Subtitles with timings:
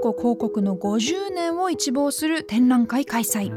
[0.00, 3.52] コ広告の50年を一望する展覧会開催。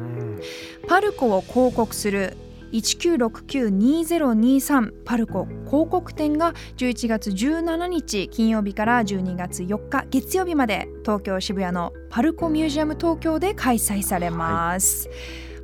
[0.88, 2.38] パルコを広告する
[2.74, 10.88] 19692023パルコ広告展が11月17日金曜日から12月4日月曜日まで。
[11.04, 15.10] 東京渋谷のパルコミュージアム東京で開催されます、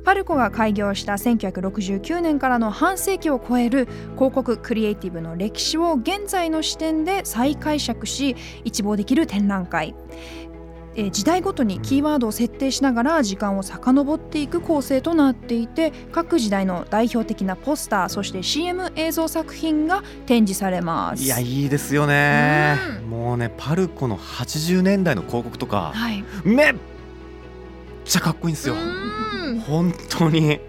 [0.04, 9.94] パルコが開業した1969年からの半世紀を超える広告クリエイティブの歴史を現在の視点で再解釈し一望できる展覧会
[10.96, 21.22] えー時代ごとにキーワードを設定しながら時間を遡っていく構成となっていて各時代の代表的なポスターそして CM 映像作品が展示されます。
[21.22, 22.76] いやいいですよね。
[23.08, 26.24] もうねパルコの80年代の広告とかはい。
[26.44, 26.74] めっ
[28.04, 28.74] ちゃかっこいいんですよ。
[28.74, 29.60] うん。
[29.60, 30.60] 本当に。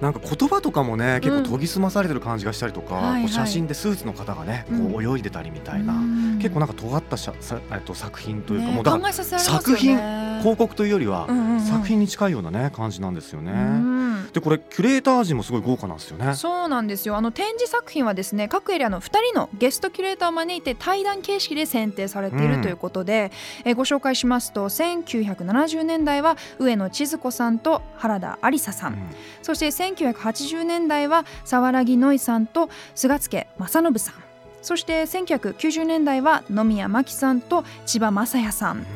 [0.00, 3.22] なんか言葉とかもね結構研ぎ澄まされてる感じがしたりとか、はいはい。
[3.22, 8.72] こう写真でスーツの方がねこう泳いでたりみたいな、うん結構なんか尖ったしゃさえっと作品というか、ね。
[8.72, 11.60] もうだから作品ね広告というよりは、うんうんうん。
[11.60, 13.52] 作品に近いようなね感じなんですよね。
[13.52, 14.00] うん
[14.32, 16.34] でこれキュレーター陣もすごい豪華なんですよね。
[16.34, 17.16] そうなんですよ。
[17.16, 23.32] あの展示作品はですね各エリアの2人のゲストキュレーターを招いて対談形式で選定されていうんるということで、
[23.64, 29.10] えーご紹介しますと1970年代は上野千鶴子さんと原田ありささん、うん。
[29.42, 34.29] そして1980年代は沢良木ノイさんと菅助正信さん
[34.62, 38.86] そして1990年代は野宮真紀さんと千葉雅也さん。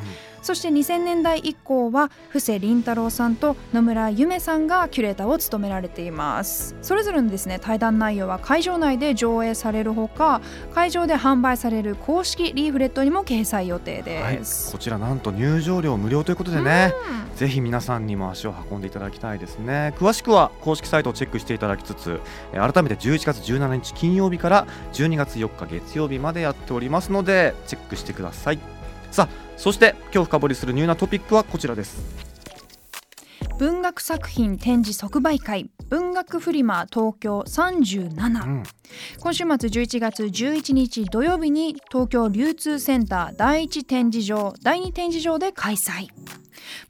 [0.45, 6.77] そして2000年代以降は布施凛太郎さんと野村夢さんがキュレーターを務められています。
[6.83, 10.43] それぞれのですね対談内容は会場内で上映されるほか
[10.75, 16.93] 会場で販売される公式リーフレットにも掲載予定はい、です、こちらなんと入場料無料ということでね、
[17.37, 19.95] ぜひ皆さんにも足を運んでいただきたいですね。
[19.97, 22.21] 詳しくは公式サイトをチェックしていただきつつ
[22.53, 28.74] えー改めて11月17日金曜日から12月4日月曜日までやっておりますのでチェックしてください
[29.15, 32.03] さあそして今日深掘りするニューなトピックはこちらです。
[33.61, 38.63] 文学作品展示即売会文学フリマ東京37、うん。
[39.21, 46.09] 今週末11月11日土曜日に東京流通センター第一展示場第二展示場で開催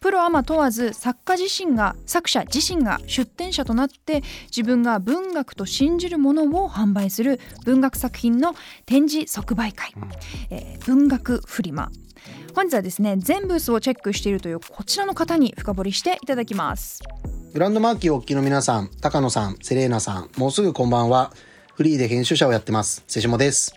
[0.01, 8.55] プロアマ問わず作家自身が作者自身が出展者となって自分が文学と信じるものを販売する文学作品の
[8.87, 9.93] 展示即売会、
[10.51, 11.91] えー文学フリマ
[12.55, 17.03] 本日はですね全ブースをチェックしているというこちらの方に深掘りしていただきます
[17.55, 21.33] グランドマーキーおっきの皆さん、高野さん、セレーナさん、もうすぐこんばんは。
[21.75, 23.77] フリーで編集者をやってます、瀬下です。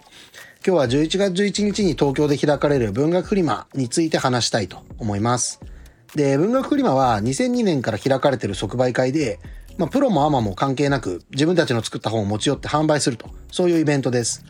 [0.66, 5.62] 今日は11月11日に東京で開かれる文学フリマについて話したいと思います。
[6.16, 9.40] で、文学フリマは2002年から開かれている即売会で、
[9.78, 14.44] まあ、プロもアマも関係なく自分たちの作った本を持ち寄って販売すると、そういうイベントです。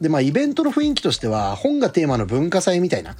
[0.00, 3.16] で、まあ、イベントの雰囲気としては、本がテーマの文化祭みたいな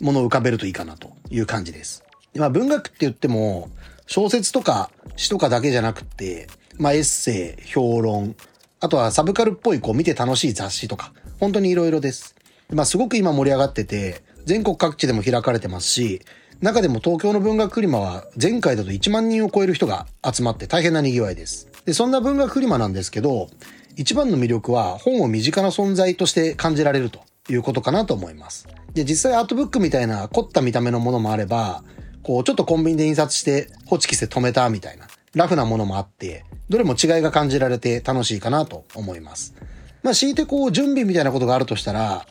[0.00, 2.04] ものを浮かべるといいかなという感じです。
[2.32, 3.68] でまあ、文学って言っても、
[4.06, 8.36] 小説とか詩とかだけじゃなくて、まあ、エッセイ、評論、
[8.80, 12.34] あとはサブカルっぽいこう見て楽しい雑誌とか、本当に色々です。
[12.72, 16.22] まあ、すごく今盛り上がってて、全国各地でも開かれてますし、
[16.62, 21.68] 中でも東京の文学フリマは前回だと1万人を超える人が集まって大変な賑わいです。
[21.86, 23.48] で、そんな文学フリマなんですけど、
[23.96, 28.68] 一番の魅力は本を身近な存在として感じられるということかなと思います。
[28.92, 31.82] で、実際アートブックみたいな凝った見た目のものもあれば、
[32.22, 39.54] こうちょっとコンビニで印刷してホチキスで止めたみたいなラフなものもあって、どれも違いが感じられて楽しいかなと思います。
[40.02, 42.26] まあ、強いてこう準備みたいなことがあるとしたら、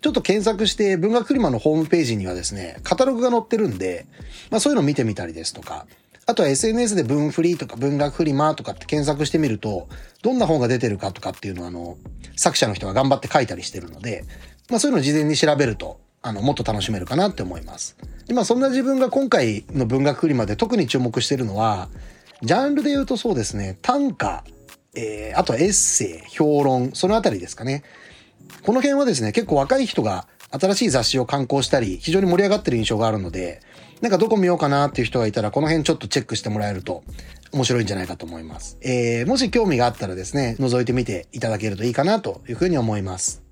[0.00, 4.06] ちょっと検索して文学フリマのホームページにはですね、カタログが載ってるんで、
[4.50, 5.86] まあそういうのを見てみたりですとか、
[6.26, 9.88] あとは SNS で文フリーとか文学フリマとかって検索してみると、
[10.22, 11.98] どんな本が出てるかとかっていうのはあの、
[12.36, 14.24] 作者の人が頑張って書いたりしてるので、
[14.70, 17.96] まあそういうのを事前に調べると、あの、もっと楽しめるかなって思います。
[18.28, 21.88] 今そんな自分が今回の文学フリマで特に注目してるのは、
[22.42, 24.44] ジャンルで言うとそうですね、短歌、
[24.94, 27.82] えー、あとはエッセイ、評論、そのあたりですかね。
[28.62, 33.60] この辺はですね、結構若い人が新しい雑誌を刊行したり、非常に盛り上がってる印象があるので、
[34.00, 37.02] なんかどこ見ようかなっていう人がいたら、この辺ちょっとチェックしてもらえると
[37.52, 38.78] 面白いんじゃないかと思います。
[38.80, 43.42] えー、もし興味があったらですね、覗いてみていただけるといいかなというふうに思います。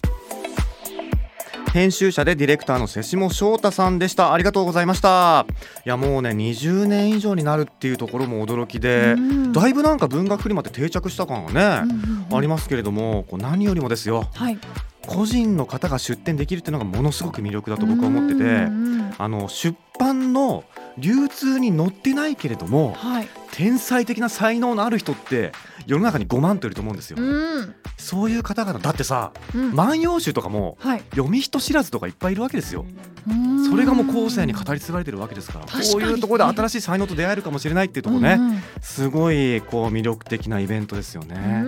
[1.69, 4.33] 編集者でディレクターの瀬下翔太さんでした。
[4.33, 5.47] ありがとうございました。
[5.85, 9.53] いやもうね20年以上になるっていうところも驚きでうん。
[9.53, 12.37] だいぶなんか文学フリマって定着した感がね、うんうんうん。
[12.37, 14.29] ありますけれどもこう何よりもですよ。
[14.35, 14.59] はい。
[15.07, 20.65] 個人の方が出展できるっていうのがものすごく魅力だと僕は思っててうんうんあの出版の
[20.99, 23.29] 流通に載ってないけれどもはい。
[23.53, 25.53] 天才的な才能のある人って
[25.87, 27.17] 世の中に5万といると思うんですよ。
[27.21, 29.75] うんそういう方々だってさうん。
[29.75, 31.03] 万葉集とかもはい。
[31.11, 32.87] 読み人知らずとかいっぱいいるわけですよ。
[33.29, 33.69] うん。
[33.69, 35.67] それがもう後世に語り継がれてるわけですから。
[35.67, 35.93] 確かに。
[35.93, 38.63] こういうところで新しい才能と出会えるかもしれないっていうところね、うんうん。
[38.81, 41.68] すごいこう魅力的なイベントですよね、う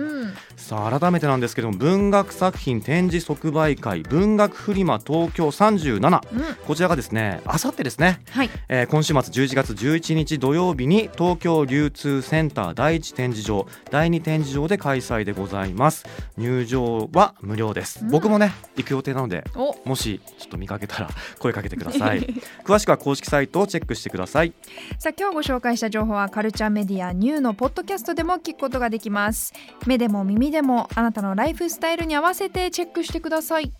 [0.55, 6.55] さあ改めてなんですけども文学作品展示即売会文学フリマ東京37うん。
[6.65, 8.49] こちらがですねあさってですね、はい。
[8.69, 16.05] えー今週末11月11日土曜日に東京流通センター第1展示場第2展示場で開催でございます。
[16.37, 18.11] 入場は無料です、うん。
[18.11, 19.75] 僕もね行く予定なのでお。
[19.85, 21.09] もしちょっと見かけたら
[21.39, 22.19] 声かけてください。
[22.65, 24.53] 詳しくは公式サイトをチェックしてください。
[24.99, 29.53] さあ今日ご紹介した情報はカルチャーメディアニューのポッドキャストでも聞くことができます。
[29.87, 33.71] 目でも耳でもあなたのライフスタイルに合わせてチェックしてください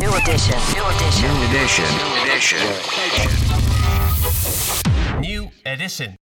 [0.00, 0.56] New edition.
[0.74, 1.28] New edition.
[1.28, 1.84] New edition.
[1.94, 2.58] New edition.
[5.20, 6.16] New edition.